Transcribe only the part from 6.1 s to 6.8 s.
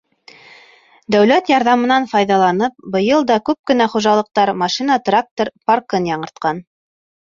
яңыртҡан.